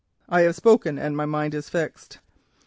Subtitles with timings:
[0.27, 2.17] I have spoken and my mind is fixed.